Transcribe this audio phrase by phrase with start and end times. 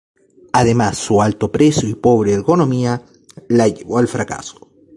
[0.53, 3.03] Además su alto precio y pobre ergonomía
[3.49, 4.67] la llevó al fracaso.